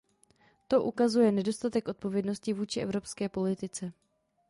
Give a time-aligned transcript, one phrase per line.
[0.67, 3.93] To ukazuje nedostatek odpovědnosti vůči evropské politice.